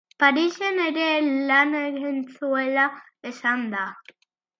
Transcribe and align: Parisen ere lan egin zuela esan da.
Parisen 0.21 0.79
ere 0.85 1.03
lan 1.51 1.75
egin 1.79 2.17
zuela 2.37 2.87
esan 3.33 3.67
da. 3.75 3.85